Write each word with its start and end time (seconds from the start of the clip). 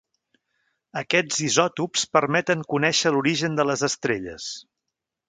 Aquests 1.01 1.41
isòtops 1.47 2.05
permeten 2.17 2.63
conèixer 2.75 3.13
l'origen 3.17 3.61
de 3.61 3.67
les 3.73 3.85
estrelles. 3.93 4.49